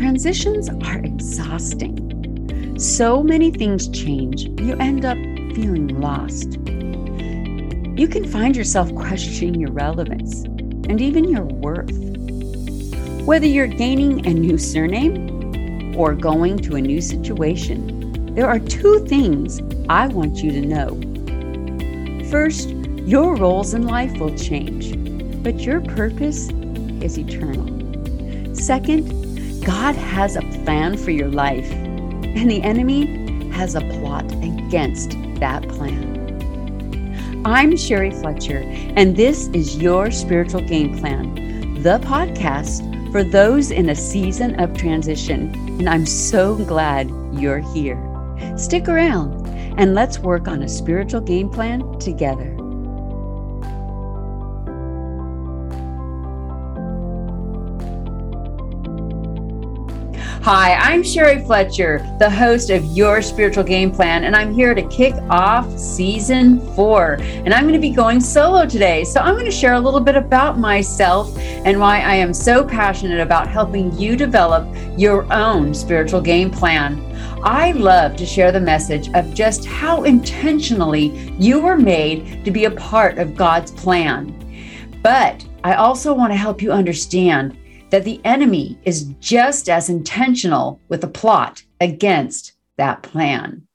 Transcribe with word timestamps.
Transitions 0.00 0.70
are 0.70 1.00
exhausting. 1.00 2.74
So 2.78 3.22
many 3.22 3.50
things 3.50 3.86
change, 3.86 4.44
you 4.58 4.74
end 4.76 5.04
up 5.04 5.18
feeling 5.54 5.88
lost. 6.00 6.54
You 7.98 8.08
can 8.08 8.26
find 8.26 8.56
yourself 8.56 8.94
questioning 8.94 9.60
your 9.60 9.70
relevance 9.72 10.44
and 10.44 11.02
even 11.02 11.24
your 11.24 11.44
worth. 11.44 11.92
Whether 13.26 13.44
you're 13.44 13.66
gaining 13.66 14.26
a 14.26 14.32
new 14.32 14.56
surname 14.56 15.94
or 15.94 16.14
going 16.14 16.60
to 16.60 16.76
a 16.76 16.80
new 16.80 17.02
situation, 17.02 18.34
there 18.34 18.48
are 18.48 18.58
two 18.58 19.04
things 19.04 19.60
I 19.90 20.06
want 20.06 20.38
you 20.38 20.50
to 20.50 20.62
know. 20.62 22.30
First, 22.30 22.70
your 23.06 23.36
roles 23.36 23.74
in 23.74 23.86
life 23.86 24.18
will 24.18 24.34
change, 24.34 24.96
but 25.42 25.60
your 25.60 25.82
purpose 25.82 26.48
is 27.02 27.18
eternal. 27.18 27.66
Second, 28.54 29.19
God 29.64 29.94
has 29.94 30.36
a 30.36 30.42
plan 30.64 30.96
for 30.96 31.10
your 31.10 31.28
life, 31.28 31.70
and 31.70 32.50
the 32.50 32.62
enemy 32.62 33.50
has 33.50 33.74
a 33.74 33.82
plot 33.82 34.24
against 34.32 35.10
that 35.38 35.68
plan. 35.68 37.42
I'm 37.44 37.76
Sherry 37.76 38.10
Fletcher, 38.10 38.62
and 38.96 39.14
this 39.14 39.48
is 39.48 39.76
your 39.76 40.10
Spiritual 40.10 40.62
Game 40.62 40.98
Plan, 40.98 41.34
the 41.82 41.98
podcast 41.98 43.12
for 43.12 43.22
those 43.22 43.70
in 43.70 43.90
a 43.90 43.94
season 43.94 44.58
of 44.58 44.74
transition. 44.78 45.52
And 45.78 45.90
I'm 45.90 46.06
so 46.06 46.56
glad 46.64 47.10
you're 47.32 47.60
here. 47.74 47.98
Stick 48.56 48.88
around 48.88 49.46
and 49.78 49.94
let's 49.94 50.18
work 50.18 50.48
on 50.48 50.62
a 50.62 50.68
spiritual 50.68 51.20
game 51.20 51.50
plan 51.50 51.98
together. 51.98 52.59
Hi, 60.52 60.74
I'm 60.74 61.04
Sherry 61.04 61.44
Fletcher, 61.44 62.04
the 62.18 62.28
host 62.28 62.70
of 62.70 62.84
Your 62.86 63.22
Spiritual 63.22 63.62
Game 63.62 63.92
Plan, 63.92 64.24
and 64.24 64.34
I'm 64.34 64.52
here 64.52 64.74
to 64.74 64.82
kick 64.88 65.14
off 65.30 65.78
season 65.78 66.58
four. 66.74 67.18
And 67.20 67.54
I'm 67.54 67.62
going 67.62 67.74
to 67.74 67.78
be 67.78 67.92
going 67.92 68.20
solo 68.20 68.66
today. 68.66 69.04
So 69.04 69.20
I'm 69.20 69.34
going 69.34 69.44
to 69.44 69.52
share 69.52 69.74
a 69.74 69.80
little 69.80 70.00
bit 70.00 70.16
about 70.16 70.58
myself 70.58 71.38
and 71.38 71.78
why 71.78 72.00
I 72.00 72.16
am 72.16 72.34
so 72.34 72.64
passionate 72.64 73.20
about 73.20 73.46
helping 73.46 73.96
you 73.96 74.16
develop 74.16 74.66
your 74.98 75.32
own 75.32 75.72
spiritual 75.72 76.20
game 76.20 76.50
plan. 76.50 77.00
I 77.44 77.70
love 77.70 78.16
to 78.16 78.26
share 78.26 78.50
the 78.50 78.58
message 78.58 79.08
of 79.14 79.32
just 79.32 79.64
how 79.66 80.02
intentionally 80.02 81.32
you 81.38 81.60
were 81.60 81.78
made 81.78 82.44
to 82.44 82.50
be 82.50 82.64
a 82.64 82.72
part 82.72 83.18
of 83.18 83.36
God's 83.36 83.70
plan. 83.70 84.34
But 85.00 85.46
I 85.62 85.74
also 85.74 86.12
want 86.12 86.32
to 86.32 86.36
help 86.36 86.60
you 86.60 86.72
understand 86.72 87.56
that 87.90 88.04
the 88.04 88.20
enemy 88.24 88.78
is 88.84 89.04
just 89.20 89.68
as 89.68 89.88
intentional 89.88 90.80
with 90.88 91.04
a 91.04 91.08
plot 91.08 91.62
against 91.80 92.52
that 92.76 93.02
plan. 93.02 93.66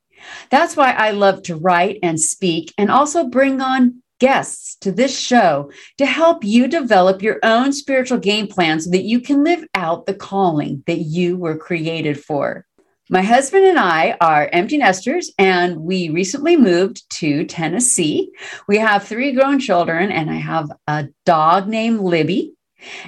That's 0.50 0.76
why 0.76 0.92
I 0.92 1.12
love 1.12 1.44
to 1.44 1.56
write 1.56 2.00
and 2.02 2.20
speak 2.20 2.74
and 2.78 2.90
also 2.90 3.28
bring 3.28 3.62
on 3.62 4.02
guests 4.20 4.76
to 4.78 4.92
this 4.92 5.20
show 5.20 5.72
to 5.98 6.06
help 6.06 6.44
you 6.44 6.68
develop 6.68 7.22
your 7.22 7.40
own 7.44 7.74
spiritual 7.74 8.18
game 8.18 8.48
plan 8.48 8.80
so 8.80 8.90
that 8.92 9.04
you 9.04 9.20
can 9.20 9.44
live 9.44 9.66
out 9.76 10.06
the 10.06 10.14
calling 10.14 10.84
that 10.88 11.00
you 11.00 11.38
were 11.38 11.58
created 11.58 12.20
for. 12.24 12.66
My 13.08 13.22
husband 13.22 13.66
and 13.66 13.78
I 13.78 14.18
are 14.20 14.50
empty 14.52 14.80
nesters, 14.80 15.32
and 15.38 15.82
we 15.82 16.10
recently 16.10 16.58
moved 16.58 17.08
to 17.18 17.46
Tennessee. 17.46 18.32
We 18.68 18.80
have 18.80 19.04
three 19.04 19.32
grown 19.32 19.60
children, 19.60 20.12
and 20.12 20.32
I 20.32 20.38
have 20.38 20.72
a 20.88 21.10
dog 21.24 21.68
named 21.68 22.00
Libby. 22.00 22.55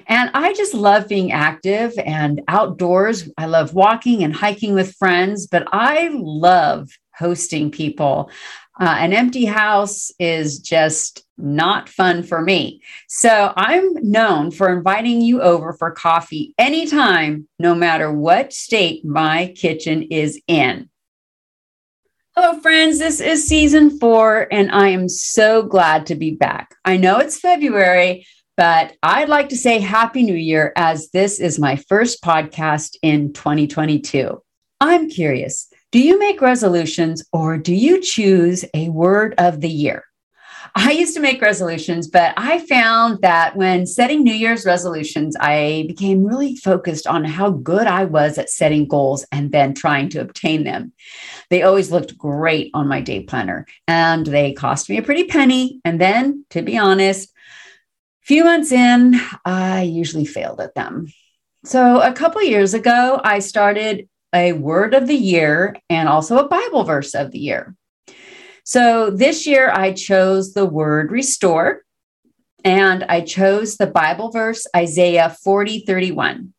And 0.07 0.29
I 0.33 0.53
just 0.53 0.73
love 0.73 1.07
being 1.07 1.31
active 1.31 1.93
and 2.03 2.41
outdoors. 2.47 3.29
I 3.37 3.45
love 3.45 3.73
walking 3.73 4.23
and 4.23 4.35
hiking 4.35 4.73
with 4.73 4.95
friends, 4.95 5.47
but 5.47 5.67
I 5.71 6.09
love 6.13 6.89
hosting 7.15 7.71
people. 7.71 8.29
Uh, 8.79 8.95
an 8.99 9.11
empty 9.11 9.45
house 9.45 10.11
is 10.19 10.59
just 10.59 11.25
not 11.37 11.89
fun 11.89 12.21
for 12.23 12.41
me. 12.41 12.81
So 13.07 13.53
I'm 13.55 13.93
known 13.95 14.51
for 14.51 14.71
inviting 14.71 15.21
you 15.21 15.41
over 15.41 15.73
for 15.73 15.91
coffee 15.91 16.53
anytime, 16.59 17.47
no 17.57 17.73
matter 17.73 18.11
what 18.11 18.53
state 18.53 19.03
my 19.03 19.53
kitchen 19.55 20.03
is 20.03 20.39
in. 20.47 20.89
Hello, 22.35 22.59
friends. 22.59 22.99
This 22.99 23.19
is 23.19 23.47
season 23.47 23.97
four, 23.99 24.47
and 24.51 24.71
I 24.71 24.89
am 24.89 25.09
so 25.09 25.63
glad 25.63 26.05
to 26.07 26.15
be 26.15 26.35
back. 26.35 26.75
I 26.85 26.97
know 26.97 27.17
it's 27.17 27.39
February, 27.39 28.27
but 28.57 28.97
I'd 29.03 29.29
like 29.29 29.49
to 29.49 29.55
say 29.55 29.79
Happy 29.79 30.23
New 30.23 30.35
Year 30.35 30.73
as 30.75 31.11
this 31.11 31.39
is 31.39 31.59
my 31.59 31.75
first 31.75 32.23
podcast 32.23 32.97
in 33.03 33.31
2022. 33.31 34.41
I'm 34.81 35.09
curious 35.09 35.69
do 35.93 35.99
you 35.99 36.19
make 36.19 36.41
resolutions 36.41 37.23
or 37.31 37.57
do 37.57 37.73
you 37.73 38.01
choose 38.01 38.65
a 38.73 38.89
word 38.89 39.35
of 39.37 39.61
the 39.61 39.69
year? 39.69 40.03
I 40.75 40.91
used 40.91 41.13
to 41.15 41.21
make 41.21 41.41
resolutions, 41.41 42.07
but 42.09 42.33
I 42.35 42.59
found 42.59 43.21
that 43.21 43.55
when 43.55 43.85
setting 43.85 44.21
New 44.21 44.33
Year's 44.33 44.65
resolutions, 44.65 45.37
I 45.39 45.85
became 45.87 46.25
really 46.25 46.55
focused 46.57 47.07
on 47.07 47.23
how 47.23 47.51
good 47.51 47.87
I 47.87 48.03
was 48.03 48.37
at 48.37 48.49
setting 48.49 48.85
goals 48.85 49.25
and 49.31 49.53
then 49.53 49.73
trying 49.73 50.09
to 50.09 50.19
obtain 50.19 50.65
them. 50.65 50.91
They 51.49 51.63
always 51.63 51.89
looked 51.89 52.17
great 52.17 52.69
on 52.73 52.89
my 52.89 52.99
day 52.99 53.21
planner 53.21 53.65
and 53.87 54.25
they 54.25 54.51
cost 54.51 54.89
me 54.89 54.97
a 54.97 55.03
pretty 55.03 55.23
penny. 55.23 55.79
And 55.85 56.01
then, 56.01 56.45
to 56.49 56.61
be 56.61 56.77
honest, 56.77 57.31
few 58.27 58.43
months 58.43 58.73
in, 58.73 59.15
I 59.45 59.83
usually 59.83 60.25
failed 60.25 60.59
at 60.59 60.75
them. 60.75 61.07
So 61.63 62.01
a 62.01 62.11
couple 62.11 62.43
years 62.43 62.73
ago, 62.73 63.21
I 63.23 63.39
started 63.39 64.09
a 64.35 64.51
word 64.51 64.93
of 64.93 65.07
the 65.07 65.15
year 65.15 65.77
and 65.89 66.09
also 66.09 66.37
a 66.37 66.47
Bible 66.47 66.83
verse 66.83 67.15
of 67.15 67.31
the 67.31 67.39
year. 67.39 67.73
So 68.65 69.09
this 69.09 69.47
year, 69.47 69.71
I 69.71 69.93
chose 69.93 70.53
the 70.53 70.65
word 70.65 71.09
restore, 71.09 71.83
and 72.65 73.05
I 73.05 73.21
chose 73.21 73.77
the 73.77 73.87
Bible 73.87 74.29
verse 74.29 74.67
Isaiah 74.75 75.29
40 75.41 75.85
31. 75.87 76.53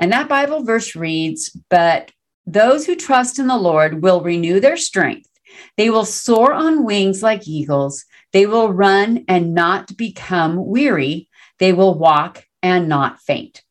And 0.00 0.12
that 0.12 0.28
Bible 0.28 0.64
verse 0.64 0.96
reads, 0.96 1.56
But 1.70 2.10
those 2.44 2.86
who 2.86 2.96
trust 2.96 3.38
in 3.38 3.46
the 3.46 3.56
Lord 3.56 4.02
will 4.02 4.20
renew 4.20 4.58
their 4.58 4.76
strength. 4.76 5.30
They 5.76 5.90
will 5.90 6.04
soar 6.04 6.52
on 6.52 6.84
wings 6.84 7.22
like 7.22 7.46
eagles. 7.46 8.04
They 8.34 8.46
will 8.46 8.72
run 8.72 9.24
and 9.28 9.54
not 9.54 9.96
become 9.96 10.66
weary. 10.66 11.28
They 11.60 11.72
will 11.72 11.96
walk 11.96 12.44
and 12.62 12.88
not 12.88 13.20
faint. 13.20 13.62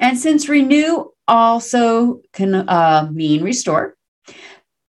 And 0.00 0.18
since 0.18 0.48
renew 0.48 1.10
also 1.28 2.20
can 2.32 2.54
uh, 2.54 3.08
mean 3.12 3.44
restore, 3.44 3.96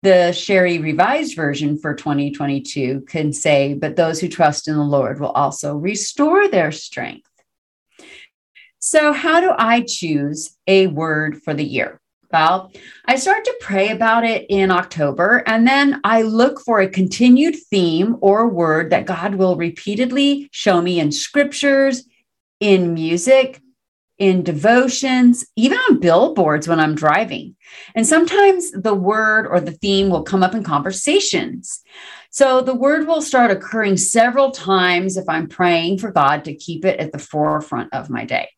the 0.02 0.32
Sherry 0.32 0.78
Revised 0.78 1.36
Version 1.36 1.78
for 1.78 1.94
2022 1.94 3.02
can 3.02 3.34
say, 3.34 3.74
but 3.74 3.96
those 3.96 4.20
who 4.20 4.28
trust 4.28 4.68
in 4.68 4.74
the 4.74 4.82
Lord 4.82 5.20
will 5.20 5.32
also 5.32 5.74
restore 5.76 6.48
their 6.48 6.72
strength. 6.72 7.28
So, 8.78 9.12
how 9.12 9.40
do 9.40 9.52
I 9.58 9.84
choose 9.86 10.56
a 10.66 10.86
word 10.86 11.42
for 11.42 11.52
the 11.52 11.64
year? 11.64 12.00
Well, 12.30 12.72
I 13.06 13.16
start 13.16 13.44
to 13.46 13.56
pray 13.58 13.88
about 13.88 14.24
it 14.24 14.44
in 14.50 14.70
October, 14.70 15.42
and 15.46 15.66
then 15.66 16.00
I 16.04 16.22
look 16.22 16.60
for 16.60 16.80
a 16.80 16.88
continued 16.88 17.56
theme 17.70 18.16
or 18.20 18.48
word 18.48 18.90
that 18.90 19.06
God 19.06 19.36
will 19.36 19.56
repeatedly 19.56 20.48
show 20.52 20.82
me 20.82 21.00
in 21.00 21.10
scriptures, 21.10 22.04
in 22.60 22.92
music, 22.92 23.62
in 24.18 24.42
devotions, 24.42 25.46
even 25.56 25.78
on 25.78 26.00
billboards 26.00 26.68
when 26.68 26.80
I'm 26.80 26.94
driving. 26.94 27.56
And 27.94 28.06
sometimes 28.06 28.72
the 28.72 28.94
word 28.94 29.46
or 29.46 29.60
the 29.60 29.72
theme 29.72 30.10
will 30.10 30.22
come 30.22 30.42
up 30.42 30.54
in 30.54 30.64
conversations. 30.64 31.80
So 32.30 32.60
the 32.60 32.74
word 32.74 33.06
will 33.06 33.22
start 33.22 33.50
occurring 33.50 33.96
several 33.96 34.50
times 34.50 35.16
if 35.16 35.24
I'm 35.28 35.48
praying 35.48 35.98
for 35.98 36.10
God 36.10 36.44
to 36.44 36.54
keep 36.54 36.84
it 36.84 37.00
at 37.00 37.12
the 37.12 37.18
forefront 37.18 37.94
of 37.94 38.10
my 38.10 38.26
day. 38.26 38.48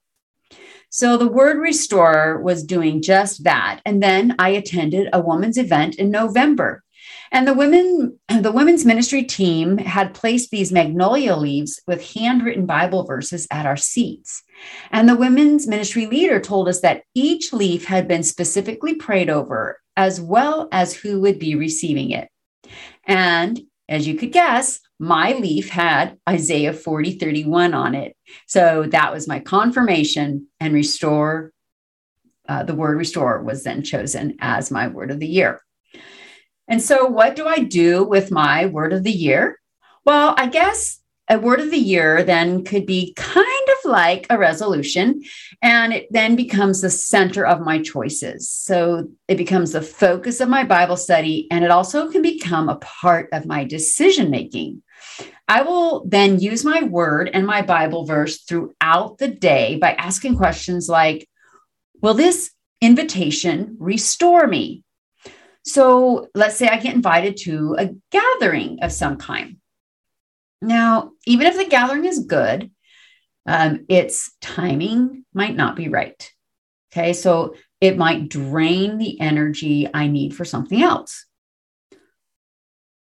So 0.90 1.16
the 1.16 1.28
word 1.28 1.58
restore 1.58 2.40
was 2.40 2.64
doing 2.64 3.00
just 3.00 3.44
that. 3.44 3.80
And 3.86 4.02
then 4.02 4.34
I 4.38 4.50
attended 4.50 5.08
a 5.12 5.20
woman's 5.20 5.56
event 5.56 5.94
in 5.94 6.10
November. 6.10 6.82
And 7.30 7.46
the 7.46 7.54
women, 7.54 8.18
the 8.28 8.50
women's 8.50 8.84
ministry 8.84 9.22
team 9.22 9.78
had 9.78 10.14
placed 10.14 10.50
these 10.50 10.72
magnolia 10.72 11.36
leaves 11.36 11.80
with 11.86 12.12
handwritten 12.14 12.66
Bible 12.66 13.04
verses 13.04 13.46
at 13.52 13.66
our 13.66 13.76
seats. 13.76 14.42
And 14.90 15.08
the 15.08 15.16
women's 15.16 15.68
ministry 15.68 16.06
leader 16.06 16.40
told 16.40 16.68
us 16.68 16.80
that 16.80 17.04
each 17.14 17.52
leaf 17.52 17.84
had 17.84 18.08
been 18.08 18.24
specifically 18.24 18.94
prayed 18.94 19.30
over, 19.30 19.80
as 19.96 20.20
well 20.20 20.68
as 20.72 20.92
who 20.92 21.20
would 21.20 21.38
be 21.38 21.54
receiving 21.54 22.10
it. 22.10 22.28
And 23.04 23.60
as 23.88 24.06
you 24.08 24.16
could 24.16 24.32
guess, 24.32 24.80
my 25.00 25.32
leaf 25.32 25.70
had 25.70 26.18
Isaiah 26.28 26.74
40, 26.74 27.12
31 27.18 27.72
on 27.72 27.94
it. 27.94 28.14
So 28.46 28.86
that 28.90 29.12
was 29.12 29.26
my 29.26 29.40
confirmation 29.40 30.46
and 30.60 30.74
restore. 30.74 31.52
Uh, 32.46 32.64
the 32.64 32.74
word 32.74 32.98
restore 32.98 33.42
was 33.42 33.64
then 33.64 33.82
chosen 33.82 34.36
as 34.40 34.70
my 34.70 34.88
word 34.88 35.10
of 35.10 35.18
the 35.18 35.26
year. 35.26 35.62
And 36.68 36.82
so, 36.82 37.06
what 37.06 37.34
do 37.34 37.46
I 37.46 37.60
do 37.60 38.04
with 38.04 38.30
my 38.30 38.66
word 38.66 38.92
of 38.92 39.02
the 39.02 39.10
year? 39.10 39.58
Well, 40.04 40.34
I 40.36 40.48
guess 40.48 41.00
a 41.30 41.38
word 41.38 41.60
of 41.60 41.70
the 41.70 41.78
year 41.78 42.22
then 42.22 42.64
could 42.64 42.84
be 42.84 43.14
kind 43.16 43.46
of 43.46 43.90
like 43.90 44.26
a 44.28 44.36
resolution, 44.38 45.22
and 45.62 45.92
it 45.92 46.08
then 46.10 46.36
becomes 46.36 46.80
the 46.80 46.90
center 46.90 47.46
of 47.46 47.60
my 47.60 47.80
choices. 47.80 48.50
So 48.50 49.08
it 49.28 49.36
becomes 49.36 49.72
the 49.72 49.82
focus 49.82 50.40
of 50.40 50.48
my 50.48 50.64
Bible 50.64 50.96
study, 50.96 51.46
and 51.50 51.64
it 51.64 51.70
also 51.70 52.10
can 52.10 52.20
become 52.20 52.68
a 52.68 52.76
part 52.76 53.28
of 53.32 53.46
my 53.46 53.64
decision 53.64 54.30
making. 54.30 54.82
I 55.50 55.62
will 55.62 56.04
then 56.06 56.38
use 56.38 56.64
my 56.64 56.84
word 56.84 57.28
and 57.34 57.44
my 57.44 57.62
Bible 57.62 58.04
verse 58.04 58.42
throughout 58.42 59.18
the 59.18 59.26
day 59.26 59.78
by 59.78 59.94
asking 59.94 60.36
questions 60.36 60.88
like 60.88 61.28
Will 62.00 62.14
this 62.14 62.52
invitation 62.80 63.76
restore 63.80 64.46
me? 64.46 64.84
So 65.64 66.28
let's 66.36 66.56
say 66.56 66.68
I 66.68 66.78
get 66.78 66.94
invited 66.94 67.36
to 67.38 67.74
a 67.76 67.90
gathering 68.12 68.78
of 68.82 68.92
some 68.92 69.16
kind. 69.16 69.56
Now, 70.62 71.10
even 71.26 71.48
if 71.48 71.56
the 71.56 71.66
gathering 71.66 72.04
is 72.04 72.20
good, 72.20 72.70
um, 73.44 73.86
its 73.88 74.30
timing 74.40 75.24
might 75.34 75.56
not 75.56 75.74
be 75.74 75.88
right. 75.88 76.32
Okay, 76.92 77.12
so 77.12 77.56
it 77.80 77.98
might 77.98 78.28
drain 78.28 78.98
the 78.98 79.20
energy 79.20 79.88
I 79.92 80.06
need 80.06 80.36
for 80.36 80.44
something 80.44 80.80
else. 80.80 81.26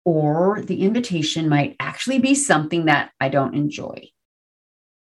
Or 0.03 0.61
the 0.61 0.81
invitation 0.81 1.49
might 1.49 1.75
actually 1.79 2.19
be 2.19 2.33
something 2.35 2.85
that 2.85 3.11
I 3.19 3.29
don't 3.29 3.55
enjoy. 3.55 4.09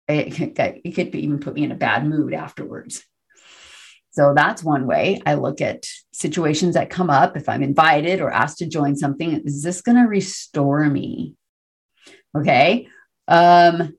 It, 0.08 0.40
it 0.40 0.96
could 0.96 1.16
even 1.16 1.40
put 1.40 1.54
me 1.54 1.64
in 1.64 1.72
a 1.72 1.76
bad 1.76 2.08
mood 2.08 2.34
afterwards. 2.34 3.04
So 4.12 4.34
that's 4.36 4.64
one 4.64 4.88
way 4.88 5.22
I 5.26 5.36
look 5.36 5.62
at 5.62 5.86
situations 6.12 6.74
that 6.74 6.90
come 6.90 7.12
up. 7.12 7.38
If 7.38 7.48
I'm 7.48 7.62
invited 7.62 8.20
or 8.20 8.32
asked 8.32 8.58
to 8.58 8.68
join 8.68 8.96
something, 8.96 9.44
is 9.46 9.62
this 9.62 9.82
going 9.82 9.98
to 9.98 10.10
restore 10.10 10.84
me? 10.90 11.36
Okay. 12.36 12.88
Um, 13.28 13.96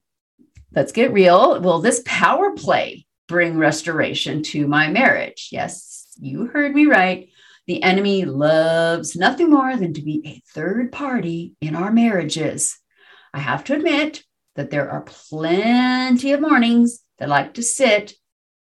let's 0.73 0.93
get 0.93 1.13
real. 1.13 1.61
Will 1.61 1.79
this 1.79 2.03
power 2.05 2.53
play 2.57 3.07
bring 3.29 3.57
restoration 3.57 4.43
to 4.43 4.67
my 4.67 4.89
marriage? 4.89 5.51
Yes, 5.53 6.09
you 6.19 6.47
heard 6.47 6.75
me 6.75 6.87
right. 6.87 7.29
The 7.71 7.85
enemy 7.85 8.25
loves 8.25 9.15
nothing 9.15 9.49
more 9.49 9.77
than 9.77 9.95
to 9.95 10.03
be 10.03 10.23
a 10.27 10.43
third 10.53 10.91
party 10.91 11.55
in 11.61 11.77
our 11.77 11.93
marriages. 11.93 12.77
I 13.33 13.39
have 13.39 13.63
to 13.63 13.75
admit 13.75 14.25
that 14.57 14.71
there 14.71 14.91
are 14.91 15.03
plenty 15.03 16.33
of 16.33 16.41
mornings 16.41 17.05
that 17.21 17.27
I 17.27 17.31
like 17.31 17.55
to 17.55 17.63
sit 17.63 18.15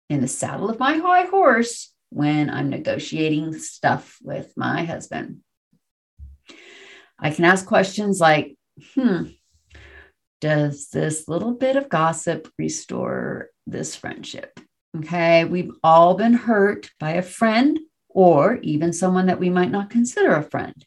in 0.09 0.21
the 0.21 0.27
saddle 0.27 0.71
of 0.71 0.79
my 0.79 0.97
high 0.97 1.25
horse 1.25 1.93
when 2.09 2.49
I'm 2.49 2.71
negotiating 2.71 3.53
stuff 3.59 4.17
with 4.23 4.51
my 4.57 4.85
husband. 4.85 5.41
I 7.19 7.29
can 7.29 7.45
ask 7.45 7.63
questions 7.63 8.19
like, 8.19 8.57
hmm, 8.95 9.25
does 10.41 10.89
this 10.89 11.27
little 11.27 11.53
bit 11.53 11.75
of 11.75 11.89
gossip 11.89 12.51
restore 12.57 13.49
this 13.67 13.95
friendship? 13.95 14.59
Okay, 14.97 15.45
we've 15.45 15.73
all 15.83 16.15
been 16.15 16.33
hurt 16.33 16.89
by 16.99 17.11
a 17.11 17.21
friend 17.21 17.77
or 18.15 18.55
even 18.63 18.93
someone 18.93 19.27
that 19.27 19.39
we 19.39 19.49
might 19.49 19.69
not 19.69 19.91
consider 19.91 20.33
a 20.33 20.41
friend. 20.41 20.85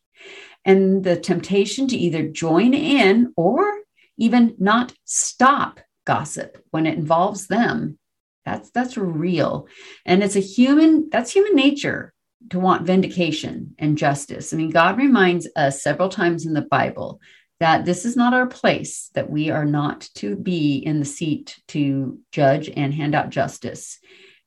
And 0.65 1.05
the 1.05 1.17
temptation 1.17 1.87
to 1.89 1.97
either 1.97 2.27
join 2.27 2.75
in 2.75 3.33
or 3.37 3.79
even 4.17 4.57
not 4.59 4.93
stop 5.05 5.79
gossip 6.05 6.59
when 6.71 6.87
it 6.87 6.97
involves 6.97 7.49
them 7.49 7.99
that's 8.47 8.71
that's 8.71 8.97
real 8.97 9.69
and 10.07 10.23
it's 10.23 10.37
a 10.37 10.41
human 10.41 11.07
that's 11.11 11.31
human 11.31 11.55
nature 11.55 12.15
to 12.49 12.59
want 12.59 12.87
vindication 12.87 13.75
and 13.79 13.99
justice 13.99 14.55
i 14.55 14.57
mean 14.57 14.71
god 14.71 14.97
reminds 14.97 15.47
us 15.55 15.83
several 15.83 16.09
times 16.09 16.47
in 16.47 16.55
the 16.55 16.63
bible 16.63 17.21
that 17.61 17.85
this 17.85 18.05
is 18.05 18.17
not 18.17 18.35
our 18.35 18.47
place, 18.47 19.11
that 19.15 19.31
we 19.31 19.51
are 19.51 19.65
not 19.65 20.09
to 20.17 20.37
be 20.37 20.77
in 20.77 21.01
the 21.01 21.05
seat 21.05 21.59
to 21.69 22.19
judge 22.31 22.71
and 22.75 22.95
hand 22.95 23.15
out 23.15 23.31
justice. 23.31 23.99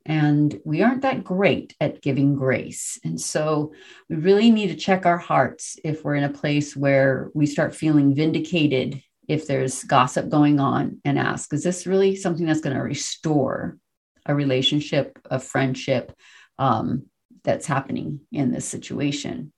And 0.05 0.59
we 0.65 0.81
aren't 0.81 1.03
that 1.03 1.23
great 1.23 1.75
at 1.79 2.01
giving 2.01 2.35
grace. 2.35 2.99
And 3.03 3.19
so 3.19 3.73
we 4.09 4.15
really 4.15 4.51
need 4.51 4.67
to 4.67 4.75
check 4.75 5.05
our 5.05 5.17
hearts 5.17 5.77
if 5.83 6.03
we're 6.03 6.15
in 6.15 6.23
a 6.23 6.29
place 6.29 6.75
where 6.75 7.29
we 7.33 7.45
start 7.45 7.75
feeling 7.75 8.15
vindicated 8.15 9.01
if 9.27 9.47
there's 9.47 9.83
gossip 9.83 10.29
going 10.29 10.59
on 10.59 10.99
and 11.05 11.17
ask, 11.17 11.53
is 11.53 11.63
this 11.63 11.87
really 11.87 12.15
something 12.15 12.45
that's 12.45 12.61
going 12.61 12.75
to 12.75 12.81
restore 12.81 13.77
a 14.25 14.35
relationship, 14.35 15.19
a 15.29 15.39
friendship 15.39 16.11
um, 16.57 17.05
that's 17.43 17.65
happening 17.65 18.21
in 18.31 18.51
this 18.51 18.65
situation? 18.65 19.53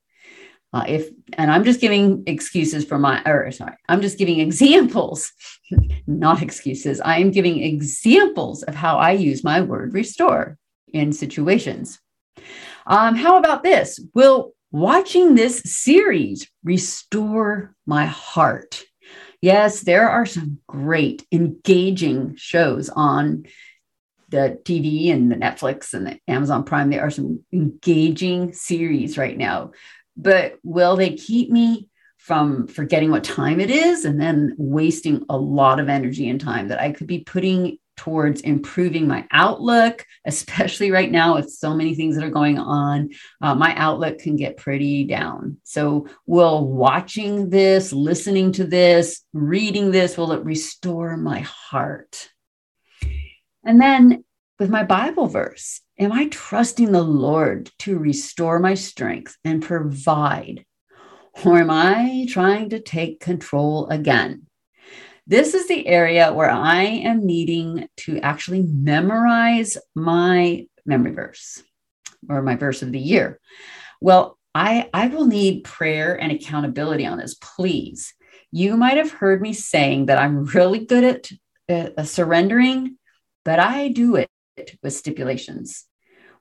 Uh, 0.73 0.83
if 0.87 1.09
and 1.33 1.51
I'm 1.51 1.63
just 1.63 1.79
giving 1.79 2.23
excuses 2.25 2.83
for 2.83 2.97
my 2.97 3.21
or 3.25 3.51
sorry, 3.51 3.75
I'm 3.87 4.01
just 4.01 4.17
giving 4.17 4.39
examples, 4.39 5.31
not 6.07 6.41
excuses. 6.41 6.99
I 6.99 7.19
am 7.19 7.29
giving 7.31 7.61
examples 7.61 8.63
of 8.63 8.73
how 8.73 8.97
I 8.97 9.11
use 9.11 9.43
my 9.43 9.61
word 9.61 9.93
restore 9.93 10.57
in 10.91 11.13
situations. 11.13 11.99
Um, 12.87 13.15
how 13.15 13.37
about 13.37 13.63
this? 13.63 13.99
Will 14.15 14.53
watching 14.71 15.35
this 15.35 15.61
series 15.63 16.49
restore 16.63 17.75
my 17.85 18.07
heart? 18.07 18.83
Yes, 19.41 19.81
there 19.81 20.09
are 20.09 20.25
some 20.25 20.59
great 20.67 21.25
engaging 21.31 22.35
shows 22.35 22.89
on 22.89 23.45
the 24.29 24.59
TV 24.63 25.11
and 25.11 25.31
the 25.31 25.35
Netflix 25.35 25.93
and 25.93 26.07
the 26.07 26.19
Amazon 26.27 26.63
Prime. 26.63 26.89
There 26.89 27.05
are 27.05 27.11
some 27.11 27.43
engaging 27.51 28.53
series 28.53 29.17
right 29.17 29.37
now 29.37 29.71
but 30.15 30.57
will 30.63 30.95
they 30.95 31.15
keep 31.15 31.49
me 31.49 31.87
from 32.17 32.67
forgetting 32.67 33.11
what 33.11 33.23
time 33.23 33.59
it 33.59 33.69
is 33.69 34.05
and 34.05 34.19
then 34.19 34.55
wasting 34.57 35.25
a 35.29 35.37
lot 35.37 35.79
of 35.79 35.89
energy 35.89 36.29
and 36.29 36.39
time 36.39 36.69
that 36.69 36.79
I 36.79 36.91
could 36.93 37.07
be 37.07 37.19
putting 37.19 37.77
towards 37.97 38.41
improving 38.41 39.07
my 39.07 39.27
outlook, 39.31 40.05
especially 40.25 40.91
right 40.91 41.11
now 41.11 41.35
with 41.35 41.51
so 41.51 41.75
many 41.75 41.95
things 41.95 42.15
that 42.15 42.23
are 42.23 42.29
going 42.29 42.57
on. 42.57 43.09
Uh, 43.41 43.55
my 43.55 43.75
outlook 43.75 44.19
can 44.19 44.35
get 44.35 44.57
pretty 44.57 45.03
down. 45.03 45.57
So, 45.63 46.07
will 46.25 46.65
watching 46.65 47.49
this, 47.49 47.91
listening 47.91 48.53
to 48.53 48.65
this, 48.65 49.21
reading 49.33 49.91
this, 49.91 50.17
will 50.17 50.31
it 50.31 50.45
restore 50.45 51.17
my 51.17 51.41
heart? 51.41 52.29
And 53.65 53.81
then 53.81 54.23
with 54.59 54.69
my 54.69 54.83
Bible 54.83 55.27
verse, 55.27 55.81
Am 55.99 56.11
I 56.11 56.27
trusting 56.29 56.91
the 56.91 57.03
Lord 57.03 57.69
to 57.79 57.99
restore 57.99 58.59
my 58.59 58.73
strength 58.73 59.37
and 59.45 59.61
provide? 59.61 60.65
Or 61.45 61.59
am 61.59 61.69
I 61.69 62.25
trying 62.29 62.71
to 62.71 62.79
take 62.79 63.19
control 63.19 63.87
again? 63.89 64.47
This 65.27 65.53
is 65.53 65.67
the 65.67 65.85
area 65.87 66.33
where 66.33 66.49
I 66.49 66.83
am 66.83 67.25
needing 67.25 67.87
to 67.97 68.19
actually 68.19 68.63
memorize 68.63 69.77
my 69.93 70.65
memory 70.85 71.11
verse 71.11 71.61
or 72.27 72.41
my 72.41 72.55
verse 72.55 72.81
of 72.81 72.91
the 72.91 72.99
year. 72.99 73.39
Well, 74.01 74.37
I, 74.55 74.89
I 74.93 75.07
will 75.07 75.25
need 75.25 75.63
prayer 75.63 76.19
and 76.19 76.31
accountability 76.31 77.05
on 77.05 77.19
this, 77.19 77.35
please. 77.35 78.15
You 78.51 78.77
might 78.77 78.97
have 78.97 79.11
heard 79.11 79.41
me 79.41 79.53
saying 79.53 80.07
that 80.07 80.17
I'm 80.17 80.45
really 80.45 80.85
good 80.85 81.03
at 81.69 81.97
uh, 81.97 82.03
surrendering, 82.03 82.97
but 83.45 83.59
I 83.59 83.89
do 83.89 84.15
it 84.15 84.27
with 84.81 84.93
stipulations. 84.93 85.85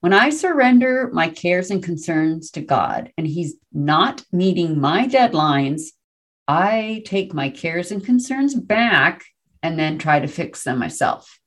When 0.00 0.12
I 0.12 0.30
surrender 0.30 1.10
my 1.12 1.28
cares 1.28 1.70
and 1.70 1.82
concerns 1.82 2.50
to 2.52 2.60
God 2.60 3.12
and 3.16 3.26
He's 3.26 3.54
not 3.72 4.24
meeting 4.32 4.80
my 4.80 5.06
deadlines, 5.06 5.82
I 6.48 7.02
take 7.06 7.32
my 7.32 7.50
cares 7.50 7.92
and 7.92 8.04
concerns 8.04 8.54
back 8.54 9.24
and 9.62 9.78
then 9.78 9.98
try 9.98 10.18
to 10.18 10.26
fix 10.26 10.64
them 10.64 10.78
myself. 10.78 11.38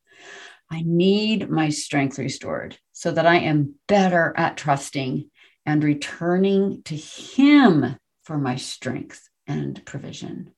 I 0.71 0.83
need 0.85 1.49
my 1.49 1.69
strength 1.69 2.17
restored 2.17 2.77
so 2.91 3.11
that 3.11 3.27
I 3.27 3.39
am 3.39 3.75
better 3.87 4.33
at 4.37 4.57
trusting 4.57 5.29
and 5.65 5.83
returning 5.83 6.81
to 6.83 6.95
Him 6.95 7.97
for 8.23 8.37
my 8.37 8.55
strength 8.55 9.27
and 9.47 9.83
provision. 9.85 10.51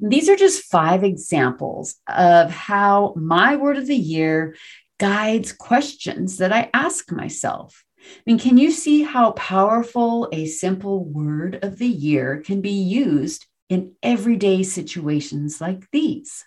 These 0.00 0.28
are 0.28 0.36
just 0.36 0.64
five 0.64 1.04
examples 1.04 1.96
of 2.08 2.50
how 2.50 3.14
my 3.16 3.56
word 3.56 3.76
of 3.76 3.86
the 3.86 3.96
year 3.96 4.54
guides 4.98 5.52
questions 5.52 6.38
that 6.38 6.52
I 6.52 6.70
ask 6.74 7.10
myself. 7.10 7.84
I 7.98 8.20
mean, 8.26 8.38
can 8.38 8.58
you 8.58 8.70
see 8.70 9.02
how 9.02 9.32
powerful 9.32 10.28
a 10.32 10.46
simple 10.46 11.04
word 11.04 11.58
of 11.62 11.78
the 11.78 11.88
year 11.88 12.42
can 12.44 12.60
be 12.60 12.70
used 12.70 13.46
in 13.68 13.94
everyday 14.02 14.62
situations 14.62 15.60
like 15.60 15.90
these? 15.90 16.44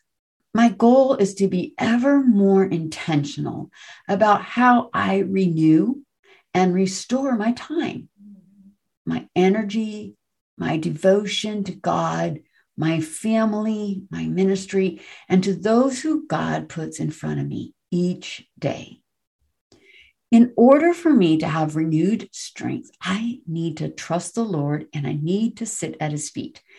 My 0.53 0.69
goal 0.69 1.15
is 1.15 1.35
to 1.35 1.47
be 1.47 1.73
ever 1.77 2.21
more 2.21 2.63
intentional 2.63 3.71
about 4.07 4.43
how 4.43 4.89
I 4.93 5.19
renew 5.19 6.01
and 6.53 6.73
restore 6.73 7.37
my 7.37 7.53
time, 7.53 8.09
my 9.05 9.27
energy, 9.35 10.15
my 10.57 10.77
devotion 10.77 11.63
to 11.65 11.71
God, 11.73 12.39
my 12.75 12.99
family, 12.99 14.03
my 14.09 14.25
ministry, 14.25 15.01
and 15.29 15.43
to 15.43 15.53
those 15.53 16.01
who 16.01 16.27
God 16.27 16.67
puts 16.67 16.99
in 16.99 17.11
front 17.11 17.39
of 17.39 17.47
me 17.47 17.73
each 17.91 18.47
day. 18.57 19.01
In 20.31 20.53
order 20.55 20.93
for 20.93 21.11
me 21.11 21.37
to 21.39 21.47
have 21.47 21.75
renewed 21.75 22.29
strength, 22.31 22.89
I 23.01 23.41
need 23.45 23.77
to 23.77 23.89
trust 23.89 24.35
the 24.35 24.45
Lord 24.45 24.87
and 24.93 25.05
I 25.05 25.13
need 25.13 25.57
to 25.57 25.65
sit 25.65 25.97
at 25.99 26.11
his 26.11 26.29
feet. 26.29 26.61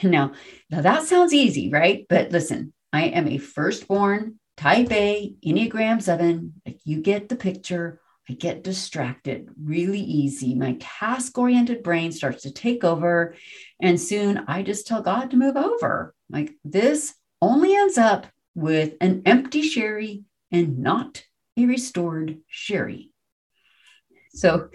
Now, 0.00 0.30
now 0.70 0.80
that 0.82 1.08
sounds 1.08 1.34
easy, 1.34 1.70
right? 1.70 2.06
But 2.08 2.30
listen, 2.30 2.72
I 2.92 3.06
am 3.06 3.26
a 3.26 3.38
firstborn 3.38 4.38
type 4.56 4.92
A 4.92 5.34
Enneagram 5.44 6.00
7. 6.00 6.52
Like 6.64 6.78
you 6.84 7.00
get 7.00 7.28
the 7.28 7.34
picture. 7.34 8.00
I 8.28 8.34
get 8.34 8.62
distracted 8.62 9.48
really 9.60 10.00
easy. 10.00 10.54
My 10.54 10.76
task 10.78 11.36
oriented 11.36 11.82
brain 11.82 12.12
starts 12.12 12.42
to 12.42 12.52
take 12.52 12.84
over. 12.84 13.34
And 13.82 14.00
soon 14.00 14.44
I 14.46 14.62
just 14.62 14.86
tell 14.86 15.02
God 15.02 15.32
to 15.32 15.36
move 15.36 15.56
over. 15.56 16.14
Like 16.30 16.54
this 16.64 17.14
only 17.42 17.74
ends 17.74 17.98
up 17.98 18.26
with 18.54 18.94
an 19.00 19.22
empty 19.24 19.62
Sherry 19.62 20.24
and 20.50 20.78
not 20.78 21.22
a 21.56 21.66
restored 21.66 22.38
Sherry. 22.48 23.10
So 24.34 24.68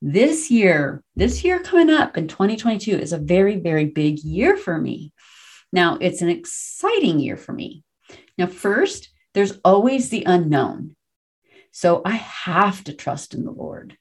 this 0.00 0.50
year, 0.50 1.02
this 1.14 1.44
year 1.44 1.60
coming 1.60 1.90
up 1.90 2.16
in 2.16 2.28
2022 2.28 2.96
is 2.96 3.12
a 3.12 3.18
very, 3.18 3.56
very 3.56 3.84
big 3.84 4.18
year 4.20 4.56
for 4.56 4.76
me. 4.78 5.12
Now, 5.72 5.98
it's 6.00 6.22
an 6.22 6.28
exciting 6.28 7.20
year 7.20 7.36
for 7.36 7.52
me. 7.52 7.84
Now, 8.36 8.46
first, 8.46 9.10
there's 9.34 9.58
always 9.64 10.08
the 10.08 10.24
unknown. 10.26 10.96
So 11.70 12.02
I 12.04 12.16
have 12.16 12.84
to 12.84 12.92
trust 12.92 13.34
in 13.34 13.44
the 13.44 13.50
Lord. 13.50 13.96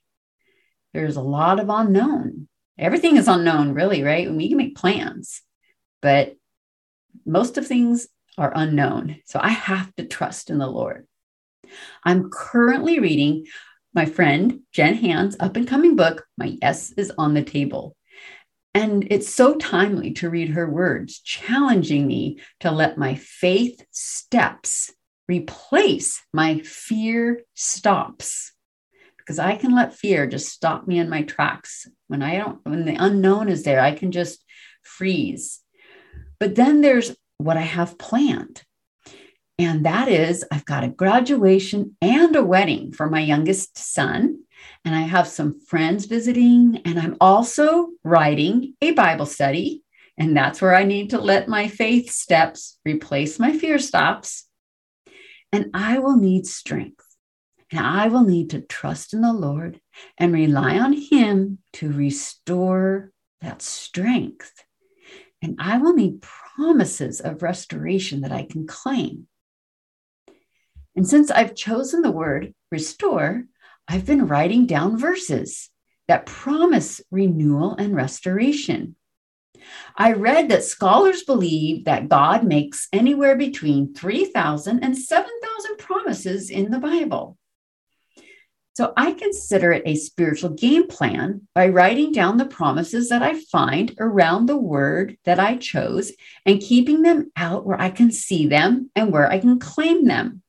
There's 0.93 1.15
a 1.15 1.21
lot 1.21 1.59
of 1.59 1.69
unknown. 1.69 2.49
Everything 2.77 3.15
is 3.15 3.27
unknown, 3.27 3.73
really, 3.73 4.03
right? 4.03 4.31
We 4.31 4.49
can 4.49 4.57
make 4.57 4.75
plans, 4.75 5.41
but 6.01 6.35
most 7.25 7.57
of 7.57 7.67
things 7.67 8.07
are 8.37 8.51
unknown. 8.53 9.17
So 9.25 9.39
I 9.41 9.49
have 9.49 9.93
to 9.95 10.05
trust 10.05 10.49
in 10.49 10.57
the 10.57 10.67
Lord. 10.67 11.07
I'm 12.03 12.29
currently 12.29 12.99
reading 12.99 13.45
my 13.93 14.05
friend 14.05 14.61
Jen 14.71 14.95
Hand's 14.95 15.35
up 15.39 15.55
and 15.55 15.67
coming 15.67 15.95
book, 15.95 16.25
My 16.37 16.57
Yes 16.61 16.91
is 16.93 17.11
on 17.17 17.33
the 17.33 17.43
Table. 17.43 17.95
And 18.73 19.05
it's 19.11 19.33
so 19.33 19.55
timely 19.55 20.13
to 20.13 20.29
read 20.29 20.49
her 20.49 20.69
words, 20.69 21.19
challenging 21.19 22.07
me 22.07 22.39
to 22.61 22.71
let 22.71 22.97
my 22.97 23.15
faith 23.15 23.85
steps 23.91 24.91
replace 25.27 26.21
my 26.33 26.59
fear 26.59 27.41
stops. 27.53 28.53
Because 29.17 29.39
I 29.39 29.55
can 29.55 29.75
let 29.75 29.93
fear 29.93 30.25
just 30.25 30.49
stop 30.49 30.87
me 30.87 30.99
in 30.99 31.09
my 31.09 31.23
tracks. 31.23 31.87
When 32.07 32.21
I 32.21 32.37
don't, 32.37 32.59
when 32.63 32.85
the 32.85 32.95
unknown 32.95 33.49
is 33.49 33.63
there, 33.63 33.81
I 33.81 33.93
can 33.93 34.11
just 34.11 34.43
freeze. 34.83 35.59
But 36.39 36.55
then 36.55 36.81
there's 36.81 37.15
what 37.37 37.57
I 37.57 37.61
have 37.61 37.97
planned. 37.97 38.63
And 39.61 39.85
that 39.85 40.07
is, 40.07 40.43
I've 40.51 40.65
got 40.65 40.83
a 40.83 40.87
graduation 40.87 41.95
and 42.01 42.35
a 42.35 42.43
wedding 42.43 42.93
for 42.93 43.07
my 43.07 43.19
youngest 43.21 43.77
son. 43.77 44.39
And 44.83 44.95
I 44.95 45.01
have 45.01 45.27
some 45.27 45.59
friends 45.59 46.05
visiting. 46.05 46.81
And 46.83 46.99
I'm 46.99 47.15
also 47.21 47.89
writing 48.03 48.73
a 48.81 48.89
Bible 48.89 49.27
study. 49.27 49.83
And 50.17 50.35
that's 50.35 50.63
where 50.63 50.73
I 50.73 50.83
need 50.83 51.11
to 51.11 51.21
let 51.21 51.47
my 51.47 51.67
faith 51.67 52.09
steps 52.09 52.79
replace 52.83 53.37
my 53.37 53.55
fear 53.55 53.77
stops. 53.77 54.47
And 55.53 55.69
I 55.75 55.99
will 55.99 56.17
need 56.17 56.47
strength. 56.47 57.05
And 57.71 57.85
I 57.85 58.07
will 58.07 58.23
need 58.23 58.49
to 58.49 58.61
trust 58.61 59.13
in 59.13 59.21
the 59.21 59.31
Lord 59.31 59.79
and 60.17 60.33
rely 60.33 60.79
on 60.79 60.93
Him 60.93 61.59
to 61.73 61.91
restore 61.91 63.11
that 63.41 63.61
strength. 63.61 64.51
And 65.39 65.57
I 65.59 65.77
will 65.77 65.93
need 65.93 66.23
promises 66.23 67.21
of 67.21 67.43
restoration 67.43 68.21
that 68.21 68.31
I 68.31 68.41
can 68.41 68.65
claim. 68.65 69.27
And 70.95 71.07
since 71.07 71.31
I've 71.31 71.55
chosen 71.55 72.01
the 72.01 72.11
word 72.11 72.53
restore, 72.71 73.45
I've 73.87 74.05
been 74.05 74.27
writing 74.27 74.65
down 74.65 74.97
verses 74.97 75.69
that 76.07 76.25
promise 76.25 77.01
renewal 77.11 77.75
and 77.75 77.95
restoration. 77.95 78.95
I 79.95 80.13
read 80.13 80.49
that 80.49 80.63
scholars 80.63 81.23
believe 81.23 81.85
that 81.85 82.09
God 82.09 82.43
makes 82.43 82.87
anywhere 82.91 83.35
between 83.35 83.93
3,000 83.93 84.83
and 84.83 84.97
7,000 84.97 85.77
promises 85.77 86.49
in 86.49 86.71
the 86.71 86.79
Bible. 86.79 87.37
So 88.73 88.93
I 88.95 89.11
consider 89.11 89.73
it 89.73 89.83
a 89.85 89.95
spiritual 89.95 90.51
game 90.51 90.87
plan 90.87 91.47
by 91.53 91.67
writing 91.67 92.13
down 92.13 92.37
the 92.37 92.45
promises 92.45 93.09
that 93.09 93.21
I 93.21 93.39
find 93.51 93.93
around 93.99 94.45
the 94.45 94.57
word 94.57 95.17
that 95.25 95.39
I 95.39 95.57
chose 95.57 96.13
and 96.45 96.61
keeping 96.61 97.01
them 97.01 97.31
out 97.35 97.65
where 97.65 97.79
I 97.79 97.89
can 97.89 98.11
see 98.11 98.47
them 98.47 98.89
and 98.95 99.11
where 99.11 99.29
I 99.29 99.39
can 99.39 99.59
claim 99.59 100.05
them. 100.05 100.40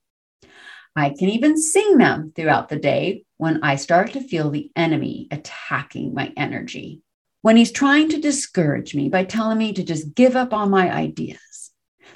I 0.94 1.10
can 1.10 1.30
even 1.30 1.56
sing 1.56 1.98
them 1.98 2.32
throughout 2.34 2.68
the 2.68 2.78
day 2.78 3.24
when 3.38 3.62
I 3.62 3.76
start 3.76 4.12
to 4.12 4.20
feel 4.20 4.50
the 4.50 4.70
enemy 4.76 5.28
attacking 5.30 6.14
my 6.14 6.32
energy. 6.36 7.00
When 7.40 7.56
he's 7.56 7.72
trying 7.72 8.10
to 8.10 8.20
discourage 8.20 8.94
me 8.94 9.08
by 9.08 9.24
telling 9.24 9.58
me 9.58 9.72
to 9.72 9.82
just 9.82 10.14
give 10.14 10.36
up 10.36 10.52
on 10.52 10.70
my 10.70 10.92
ideas, 10.92 11.72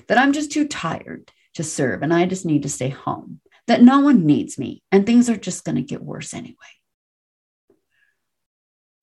that 0.08 0.18
I'm 0.18 0.32
just 0.32 0.52
too 0.52 0.68
tired 0.68 1.30
to 1.54 1.64
serve 1.64 2.02
and 2.02 2.12
I 2.12 2.26
just 2.26 2.44
need 2.44 2.62
to 2.62 2.68
stay 2.68 2.90
home, 2.90 3.40
that 3.66 3.82
no 3.82 4.00
one 4.00 4.26
needs 4.26 4.58
me 4.58 4.82
and 4.92 5.04
things 5.04 5.28
are 5.28 5.36
just 5.36 5.64
going 5.64 5.76
to 5.76 5.82
get 5.82 6.02
worse 6.02 6.34
anyway. 6.34 6.54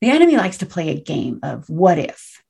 The 0.02 0.10
enemy 0.10 0.38
likes 0.38 0.58
to 0.58 0.66
play 0.66 0.90
a 0.90 1.02
game 1.02 1.40
of 1.44 1.70
what 1.70 1.98
if, 1.98 2.42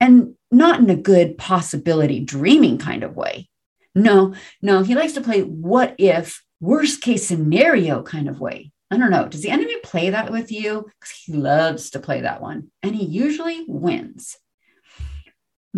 and 0.00 0.34
not 0.50 0.80
in 0.80 0.88
a 0.90 0.96
good 0.96 1.36
possibility 1.36 2.20
dreaming 2.20 2.78
kind 2.78 3.02
of 3.02 3.16
way. 3.16 3.48
No, 3.94 4.34
no, 4.62 4.82
he 4.82 4.94
likes 4.94 5.12
to 5.14 5.20
play 5.20 5.42
what 5.42 5.94
if 5.98 6.42
worst 6.64 7.02
case 7.02 7.26
scenario 7.28 8.02
kind 8.02 8.28
of 8.28 8.40
way. 8.40 8.72
I 8.90 8.96
don't 8.96 9.10
know. 9.10 9.28
Does 9.28 9.42
the 9.42 9.50
enemy 9.50 9.76
play 9.82 10.10
that 10.10 10.32
with 10.32 10.50
you? 10.50 10.86
Because 11.00 11.14
he 11.14 11.32
loves 11.34 11.90
to 11.90 12.00
play 12.00 12.22
that 12.22 12.40
one 12.40 12.70
and 12.82 12.94
he 12.94 13.04
usually 13.04 13.64
wins. 13.68 14.36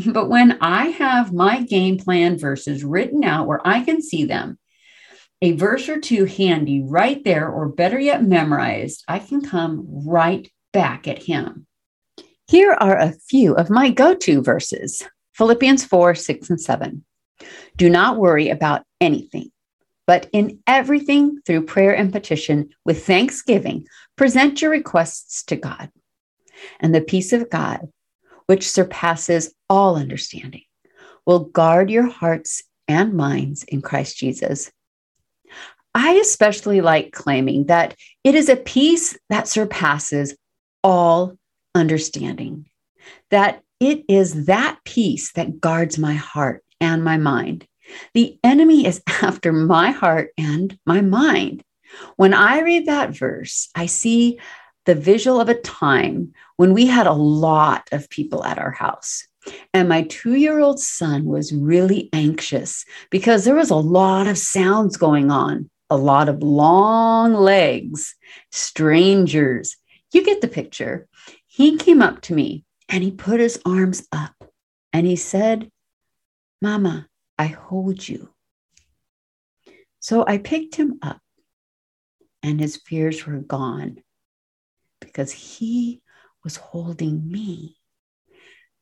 But 0.06 0.28
when 0.28 0.58
I 0.60 0.88
have 0.88 1.32
my 1.32 1.62
game 1.62 1.96
plan 1.96 2.38
verses 2.38 2.84
written 2.84 3.24
out 3.24 3.46
where 3.46 3.66
I 3.66 3.82
can 3.82 4.02
see 4.02 4.26
them, 4.26 4.58
a 5.40 5.52
verse 5.52 5.88
or 5.88 5.98
two 5.98 6.26
handy 6.26 6.82
right 6.86 7.24
there, 7.24 7.48
or 7.48 7.70
better 7.70 7.98
yet, 7.98 8.22
memorized, 8.22 9.04
I 9.08 9.20
can 9.20 9.40
come 9.40 9.86
right 9.88 10.52
back 10.74 11.08
at 11.08 11.22
him. 11.22 11.66
Here 12.46 12.74
are 12.74 12.98
a 12.98 13.14
few 13.30 13.54
of 13.54 13.70
my 13.70 13.88
go 13.88 14.14
to 14.14 14.42
verses 14.42 15.02
Philippians 15.32 15.86
4, 15.86 16.14
6, 16.14 16.50
and 16.50 16.60
7. 16.60 17.02
Do 17.78 17.88
not 17.88 18.18
worry 18.18 18.50
about 18.50 18.82
anything 19.00 19.50
but 20.06 20.28
in 20.32 20.60
everything, 20.66 21.40
through 21.44 21.66
prayer 21.66 21.94
and 21.94 22.12
petition, 22.12 22.70
with 22.84 23.04
thanksgiving, 23.04 23.86
present 24.16 24.62
your 24.62 24.70
requests 24.70 25.42
to 25.44 25.56
God. 25.56 25.90
And 26.80 26.94
the 26.94 27.00
peace 27.00 27.32
of 27.32 27.50
God, 27.50 27.88
which 28.46 28.70
surpasses 28.70 29.54
all 29.68 29.96
understanding, 29.96 30.62
will 31.26 31.40
guard 31.40 31.90
your 31.90 32.08
hearts 32.08 32.62
and 32.88 33.14
minds 33.14 33.64
in 33.64 33.82
Christ 33.82 34.16
Jesus. 34.16 34.70
I 35.94 36.12
especially 36.12 36.80
like 36.80 37.12
claiming 37.12 37.66
that 37.66 37.96
it 38.22 38.34
is 38.34 38.48
a 38.48 38.56
peace 38.56 39.18
that 39.28 39.48
surpasses 39.48 40.36
all 40.84 41.36
understanding, 41.74 42.66
that 43.30 43.62
it 43.80 44.04
is 44.08 44.46
that 44.46 44.78
peace 44.84 45.32
that 45.32 45.60
guards 45.60 45.98
my 45.98 46.14
heart 46.14 46.62
and 46.80 47.02
my 47.02 47.16
mind 47.16 47.66
the 48.14 48.38
enemy 48.42 48.86
is 48.86 49.02
after 49.22 49.52
my 49.52 49.90
heart 49.90 50.30
and 50.38 50.78
my 50.86 51.00
mind. 51.00 51.62
When 52.16 52.34
I 52.34 52.60
read 52.60 52.86
that 52.86 53.10
verse, 53.10 53.68
I 53.74 53.86
see 53.86 54.38
the 54.86 54.94
visual 54.94 55.40
of 55.40 55.48
a 55.48 55.60
time 55.60 56.32
when 56.56 56.72
we 56.72 56.86
had 56.86 57.06
a 57.06 57.12
lot 57.12 57.88
of 57.92 58.08
people 58.08 58.44
at 58.44 58.58
our 58.58 58.70
house. 58.70 59.26
And 59.72 59.88
my 59.88 60.02
two 60.02 60.34
year 60.34 60.58
old 60.58 60.80
son 60.80 61.24
was 61.24 61.52
really 61.52 62.08
anxious 62.12 62.84
because 63.10 63.44
there 63.44 63.54
was 63.54 63.70
a 63.70 63.76
lot 63.76 64.26
of 64.26 64.38
sounds 64.38 64.96
going 64.96 65.30
on, 65.30 65.70
a 65.90 65.96
lot 65.96 66.28
of 66.28 66.42
long 66.42 67.34
legs, 67.34 68.14
strangers. 68.50 69.76
You 70.12 70.24
get 70.24 70.40
the 70.40 70.48
picture. 70.48 71.06
He 71.46 71.76
came 71.76 72.02
up 72.02 72.22
to 72.22 72.34
me 72.34 72.64
and 72.88 73.04
he 73.04 73.10
put 73.10 73.40
his 73.40 73.60
arms 73.64 74.06
up 74.12 74.34
and 74.92 75.06
he 75.06 75.16
said, 75.16 75.70
Mama, 76.60 77.06
I 77.38 77.46
hold 77.46 78.06
you. 78.08 78.30
So 80.00 80.24
I 80.26 80.38
picked 80.38 80.76
him 80.76 80.98
up, 81.02 81.20
and 82.42 82.60
his 82.60 82.76
fears 82.76 83.26
were 83.26 83.40
gone 83.40 84.02
because 85.00 85.32
he 85.32 86.00
was 86.44 86.56
holding 86.56 87.28
me. 87.28 87.76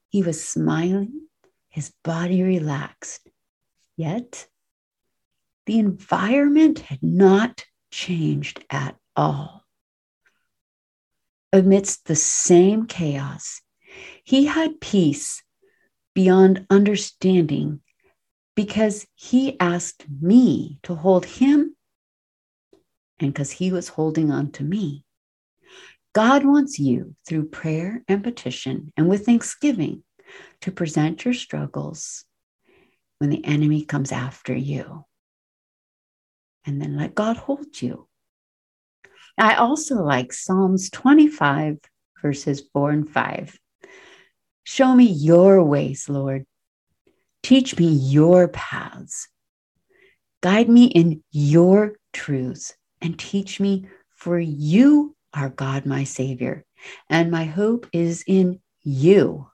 He 0.08 0.22
was 0.22 0.46
smiling, 0.46 1.28
his 1.68 1.92
body 2.04 2.42
relaxed. 2.42 3.28
Yet, 3.96 4.46
the 5.66 5.78
environment 5.78 6.80
had 6.80 7.02
not 7.02 7.64
changed 7.90 8.64
at 8.70 8.96
all. 9.16 9.64
Amidst 11.52 12.06
the 12.06 12.16
same 12.16 12.86
chaos, 12.86 13.62
he 14.24 14.46
had 14.46 14.80
peace 14.80 15.42
beyond 16.14 16.66
understanding 16.68 17.80
because 18.54 19.06
he 19.14 19.58
asked 19.58 20.04
me 20.20 20.78
to 20.82 20.94
hold 20.94 21.24
him 21.24 21.74
and 23.18 23.32
because 23.32 23.50
he 23.50 23.72
was 23.72 23.88
holding 23.88 24.30
on 24.30 24.52
to 24.52 24.62
me. 24.62 25.04
God 26.14 26.44
wants 26.44 26.78
you 26.78 27.16
through 27.26 27.48
prayer 27.48 28.02
and 28.06 28.22
petition 28.22 28.92
and 28.96 29.08
with 29.08 29.26
thanksgiving 29.26 30.04
to 30.60 30.70
present 30.70 31.24
your 31.24 31.34
struggles 31.34 32.24
when 33.18 33.30
the 33.30 33.44
enemy 33.44 33.84
comes 33.84 34.12
after 34.12 34.54
you. 34.54 35.04
And 36.66 36.80
then 36.80 36.96
let 36.96 37.14
God 37.14 37.36
hold 37.36 37.82
you. 37.82 38.08
I 39.36 39.56
also 39.56 39.96
like 39.96 40.32
Psalms 40.32 40.88
25, 40.90 41.78
verses 42.22 42.62
4 42.72 42.90
and 42.90 43.10
5. 43.10 43.58
Show 44.62 44.94
me 44.94 45.04
your 45.04 45.62
ways, 45.62 46.08
Lord. 46.08 46.46
Teach 47.44 47.78
me 47.78 47.88
your 47.88 48.48
paths. 48.48 49.28
Guide 50.42 50.70
me 50.70 50.86
in 50.86 51.22
your 51.30 51.96
truths 52.14 52.74
and 53.02 53.18
teach 53.18 53.60
me, 53.60 53.86
for 54.16 54.38
you 54.40 55.14
are 55.34 55.50
God, 55.50 55.84
my 55.84 56.04
Savior, 56.04 56.64
and 57.10 57.30
my 57.30 57.44
hope 57.44 57.86
is 57.92 58.24
in 58.26 58.60
you 58.82 59.46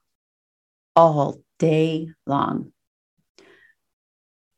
all 0.94 1.42
day 1.58 2.10
long. 2.28 2.72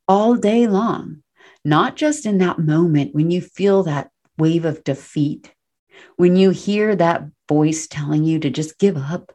All 0.07 0.35
day 0.35 0.67
long, 0.67 1.23
not 1.65 1.97
just 1.97 2.27
in 2.27 2.37
that 2.39 2.59
moment 2.59 3.15
when 3.15 3.31
you 3.31 3.41
feel 3.41 3.85
that 3.85 4.11
wave 4.37 4.67
of 4.67 4.85
defeat, 4.85 5.55
when 6.17 6.37
you 6.37 6.51
hear 6.51 6.95
that 6.97 7.25
voice 7.49 7.87
telling 7.87 8.25
you 8.25 8.41
to 8.41 8.51
just 8.51 8.79
give 8.79 8.99
up, 8.99 9.33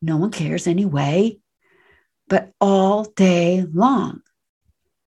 no 0.00 0.16
one 0.16 0.30
cares 0.30 0.66
anyway, 0.66 1.38
but 2.28 2.52
all 2.60 3.04
day 3.04 3.64
long. 3.72 4.22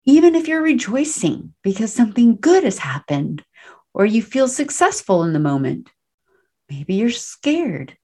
Even 0.05 0.35
if 0.35 0.47
you're 0.47 0.61
rejoicing 0.61 1.53
because 1.63 1.93
something 1.93 2.37
good 2.37 2.63
has 2.63 2.79
happened 2.79 3.43
or 3.93 4.05
you 4.05 4.23
feel 4.23 4.47
successful 4.47 5.23
in 5.23 5.33
the 5.33 5.39
moment, 5.39 5.89
maybe 6.69 6.95
you're 6.95 7.11
scared, 7.11 7.97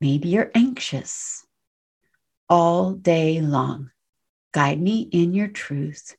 maybe 0.00 0.28
you're 0.28 0.50
anxious. 0.54 1.46
All 2.48 2.92
day 2.92 3.40
long, 3.40 3.90
guide 4.52 4.80
me 4.80 5.08
in 5.12 5.32
your 5.32 5.48
truth, 5.48 6.16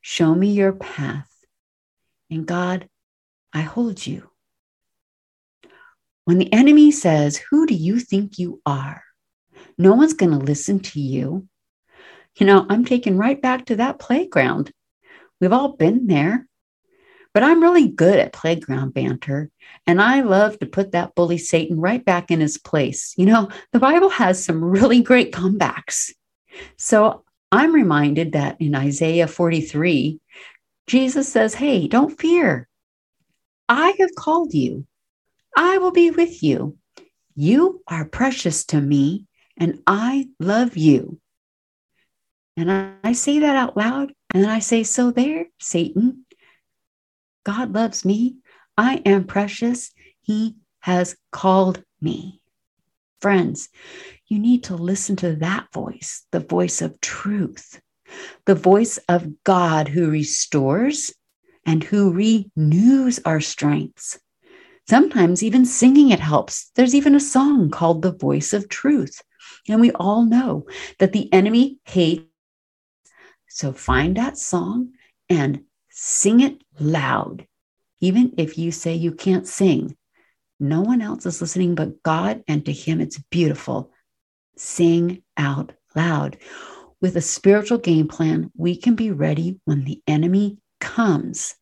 show 0.00 0.34
me 0.34 0.52
your 0.52 0.72
path, 0.72 1.30
and 2.30 2.46
God, 2.46 2.88
I 3.52 3.62
hold 3.62 4.06
you. 4.06 4.30
When 6.24 6.38
the 6.38 6.52
enemy 6.52 6.90
says, 6.90 7.36
Who 7.36 7.66
do 7.66 7.74
you 7.74 7.98
think 8.00 8.38
you 8.38 8.62
are? 8.64 9.03
No 9.78 9.94
one's 9.94 10.14
going 10.14 10.32
to 10.32 10.44
listen 10.44 10.80
to 10.80 11.00
you. 11.00 11.48
You 12.36 12.46
know, 12.46 12.66
I'm 12.68 12.84
taken 12.84 13.16
right 13.16 13.40
back 13.40 13.66
to 13.66 13.76
that 13.76 13.98
playground. 13.98 14.72
We've 15.40 15.52
all 15.52 15.76
been 15.76 16.06
there. 16.06 16.46
But 17.32 17.42
I'm 17.42 17.60
really 17.60 17.88
good 17.88 18.20
at 18.20 18.32
playground 18.32 18.94
banter, 18.94 19.50
and 19.88 20.00
I 20.00 20.20
love 20.20 20.56
to 20.60 20.66
put 20.66 20.92
that 20.92 21.16
bully 21.16 21.36
Satan 21.36 21.80
right 21.80 22.02
back 22.04 22.30
in 22.30 22.38
his 22.38 22.58
place. 22.58 23.12
You 23.16 23.26
know, 23.26 23.48
the 23.72 23.80
Bible 23.80 24.08
has 24.08 24.44
some 24.44 24.62
really 24.64 25.02
great 25.02 25.32
comebacks. 25.32 26.12
So 26.78 27.24
I'm 27.50 27.74
reminded 27.74 28.32
that 28.32 28.60
in 28.60 28.76
Isaiah 28.76 29.26
43, 29.26 30.20
Jesus 30.86 31.28
says, 31.28 31.54
Hey, 31.54 31.88
don't 31.88 32.16
fear. 32.18 32.68
I 33.68 33.94
have 33.98 34.14
called 34.16 34.54
you. 34.54 34.86
I 35.56 35.78
will 35.78 35.92
be 35.92 36.10
with 36.12 36.40
you. 36.40 36.76
You 37.34 37.82
are 37.88 38.04
precious 38.04 38.64
to 38.66 38.80
me, 38.80 39.26
and 39.56 39.80
I 39.86 40.28
love 40.38 40.76
you. 40.76 41.20
And 42.56 42.70
I, 43.02 43.12
say 43.12 43.40
that 43.40 43.56
out 43.56 43.76
loud, 43.76 44.12
and 44.32 44.44
then 44.44 44.50
I 44.50 44.60
say, 44.60 44.84
So 44.84 45.10
there, 45.10 45.46
Satan, 45.60 46.24
God 47.44 47.72
loves 47.72 48.04
me. 48.04 48.36
I 48.76 49.02
am 49.04 49.24
precious. 49.24 49.92
He 50.22 50.56
has 50.80 51.16
called 51.32 51.82
me. 52.00 52.40
Friends, 53.20 53.68
you 54.28 54.38
need 54.38 54.64
to 54.64 54.76
listen 54.76 55.16
to 55.16 55.36
that 55.36 55.66
voice, 55.72 56.26
the 56.30 56.40
voice 56.40 56.82
of 56.82 57.00
truth, 57.00 57.80
the 58.44 58.54
voice 58.54 58.98
of 59.08 59.42
God 59.44 59.88
who 59.88 60.10
restores 60.10 61.12
and 61.66 61.82
who 61.82 62.12
renews 62.12 63.20
our 63.24 63.40
strengths. 63.40 64.18
Sometimes 64.88 65.42
even 65.42 65.64
singing 65.64 66.10
it 66.10 66.20
helps. 66.20 66.70
There's 66.74 66.94
even 66.94 67.14
a 67.14 67.20
song 67.20 67.70
called 67.70 68.02
The 68.02 68.12
Voice 68.12 68.52
of 68.52 68.68
Truth. 68.68 69.22
And 69.68 69.80
we 69.80 69.92
all 69.92 70.24
know 70.24 70.66
that 70.98 71.12
the 71.12 71.32
enemy 71.32 71.78
hates. 71.84 72.24
So 73.48 73.72
find 73.72 74.16
that 74.16 74.36
song 74.36 74.92
and 75.28 75.62
sing 75.90 76.40
it 76.40 76.62
loud. 76.78 77.46
Even 78.00 78.34
if 78.36 78.58
you 78.58 78.72
say 78.72 78.94
you 78.94 79.12
can't 79.12 79.46
sing, 79.46 79.96
no 80.60 80.82
one 80.82 81.00
else 81.00 81.24
is 81.26 81.40
listening 81.40 81.74
but 81.74 82.02
God, 82.02 82.42
and 82.46 82.64
to 82.66 82.72
Him 82.72 83.00
it's 83.00 83.18
beautiful. 83.30 83.90
Sing 84.56 85.22
out 85.36 85.72
loud. 85.96 86.36
With 87.00 87.16
a 87.16 87.20
spiritual 87.20 87.78
game 87.78 88.08
plan, 88.08 88.50
we 88.56 88.76
can 88.76 88.94
be 88.94 89.10
ready 89.10 89.60
when 89.64 89.84
the 89.84 90.02
enemy 90.06 90.58
comes. 90.80 91.54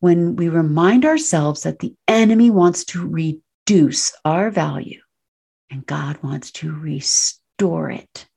When 0.00 0.36
we 0.36 0.48
remind 0.48 1.04
ourselves 1.04 1.62
that 1.62 1.78
the 1.78 1.94
enemy 2.08 2.50
wants 2.50 2.84
to 2.86 3.06
reduce 3.06 4.12
our 4.24 4.50
value 4.50 5.00
and 5.74 5.84
God 5.84 6.22
wants 6.22 6.52
to 6.52 6.72
restore 6.72 7.90
it. 7.90 8.28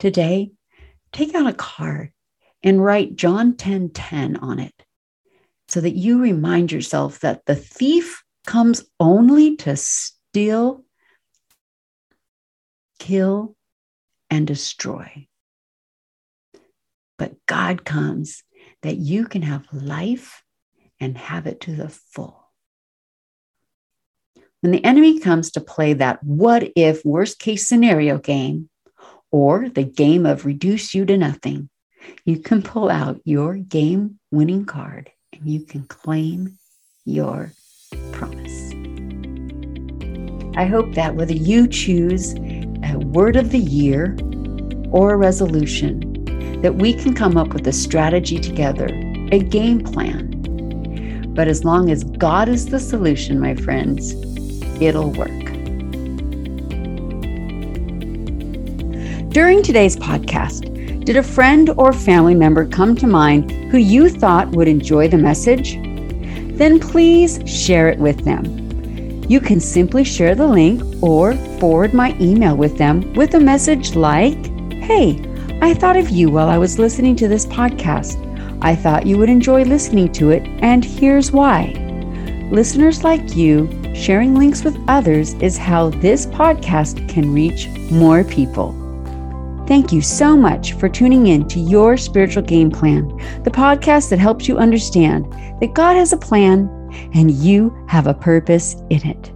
Today, 0.00 0.50
take 1.12 1.36
out 1.36 1.46
a 1.46 1.52
card 1.52 2.10
and 2.64 2.84
write 2.84 3.14
John 3.14 3.56
10 3.56 3.90
10 3.90 4.36
on 4.38 4.58
it 4.58 4.74
so 5.68 5.80
that 5.80 5.94
you 5.94 6.20
remind 6.20 6.72
yourself 6.72 7.20
that 7.20 7.46
the 7.46 7.54
thief 7.54 8.24
comes 8.44 8.82
only 8.98 9.54
to 9.58 9.76
steal, 9.76 10.84
kill, 12.98 13.54
and 14.28 14.48
destroy. 14.48 15.28
But 17.18 17.34
God 17.46 17.84
comes 17.84 18.42
that 18.82 18.96
you 18.96 19.26
can 19.26 19.42
have 19.42 19.72
life 19.72 20.42
and 20.98 21.16
have 21.16 21.46
it 21.46 21.60
to 21.60 21.76
the 21.76 21.88
full. 21.88 22.39
When 24.60 24.72
the 24.72 24.84
enemy 24.84 25.18
comes 25.18 25.50
to 25.52 25.60
play 25.62 25.94
that 25.94 26.22
what 26.22 26.70
if 26.76 27.02
worst 27.02 27.38
case 27.38 27.66
scenario 27.66 28.18
game 28.18 28.68
or 29.30 29.70
the 29.70 29.84
game 29.84 30.26
of 30.26 30.44
reduce 30.44 30.94
you 30.94 31.06
to 31.06 31.16
nothing, 31.16 31.70
you 32.26 32.40
can 32.40 32.62
pull 32.62 32.90
out 32.90 33.22
your 33.24 33.54
game 33.54 34.18
winning 34.30 34.66
card 34.66 35.10
and 35.32 35.48
you 35.48 35.64
can 35.64 35.84
claim 35.84 36.58
your 37.06 37.52
promise. 38.12 38.74
I 40.58 40.66
hope 40.66 40.94
that 40.94 41.14
whether 41.14 41.32
you 41.32 41.66
choose 41.66 42.34
a 42.84 42.98
word 42.98 43.36
of 43.36 43.52
the 43.52 43.58
year 43.58 44.14
or 44.90 45.14
a 45.14 45.16
resolution, 45.16 46.60
that 46.60 46.74
we 46.74 46.92
can 46.92 47.14
come 47.14 47.38
up 47.38 47.54
with 47.54 47.66
a 47.66 47.72
strategy 47.72 48.38
together, 48.38 48.88
a 49.32 49.38
game 49.38 49.80
plan. 49.80 51.32
But 51.34 51.48
as 51.48 51.64
long 51.64 51.90
as 51.90 52.04
God 52.04 52.50
is 52.50 52.66
the 52.66 52.80
solution, 52.80 53.40
my 53.40 53.54
friends, 53.54 54.14
it'll 54.80 55.10
work. 55.12 55.28
During 59.30 59.62
today's 59.62 59.96
podcast, 59.96 61.04
did 61.04 61.16
a 61.16 61.22
friend 61.22 61.70
or 61.76 61.92
family 61.92 62.34
member 62.34 62.66
come 62.66 62.96
to 62.96 63.06
mind 63.06 63.50
who 63.70 63.78
you 63.78 64.08
thought 64.08 64.50
would 64.50 64.68
enjoy 64.68 65.08
the 65.08 65.18
message? 65.18 65.74
Then 66.56 66.80
please 66.80 67.40
share 67.46 67.88
it 67.88 67.98
with 67.98 68.24
them. 68.24 69.24
You 69.28 69.40
can 69.40 69.60
simply 69.60 70.02
share 70.02 70.34
the 70.34 70.46
link 70.46 70.82
or 71.02 71.36
forward 71.60 71.94
my 71.94 72.16
email 72.20 72.56
with 72.56 72.76
them 72.76 73.14
with 73.14 73.34
a 73.34 73.40
message 73.40 73.94
like, 73.94 74.46
Hey, 74.72 75.24
I 75.62 75.74
thought 75.74 75.96
of 75.96 76.10
you 76.10 76.30
while 76.30 76.48
I 76.48 76.58
was 76.58 76.78
listening 76.78 77.14
to 77.16 77.28
this 77.28 77.46
podcast. 77.46 78.18
I 78.62 78.74
thought 78.74 79.06
you 79.06 79.16
would 79.18 79.30
enjoy 79.30 79.62
listening 79.62 80.12
to 80.14 80.30
it, 80.30 80.42
and 80.60 80.84
here's 80.84 81.32
why. 81.32 81.72
Listeners 82.50 83.04
like 83.04 83.36
you 83.36 83.68
sharing 84.00 84.34
links 84.34 84.64
with 84.64 84.82
others 84.88 85.34
is 85.34 85.58
how 85.58 85.90
this 85.90 86.24
podcast 86.26 87.06
can 87.08 87.34
reach 87.34 87.68
more 87.90 88.24
people. 88.24 88.74
Thank 89.66 89.92
you 89.92 90.00
so 90.00 90.36
much 90.36 90.72
for 90.72 90.88
tuning 90.88 91.26
in 91.28 91.46
to 91.48 91.60
Your 91.60 91.96
Spiritual 91.96 92.42
Game 92.42 92.70
Plan, 92.70 93.08
the 93.44 93.50
podcast 93.50 94.08
that 94.08 94.18
helps 94.18 94.48
you 94.48 94.56
understand 94.56 95.30
that 95.60 95.74
God 95.74 95.96
has 95.96 96.12
a 96.12 96.16
plan 96.16 96.68
and 97.14 97.30
you 97.30 97.76
have 97.88 98.06
a 98.06 98.14
purpose 98.14 98.74
in 98.88 99.06
it. 99.06 99.32